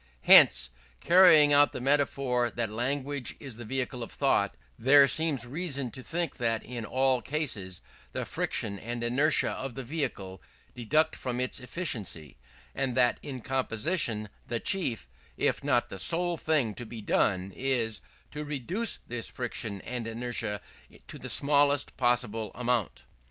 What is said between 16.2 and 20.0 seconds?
thing to be done, is, to reduce this friction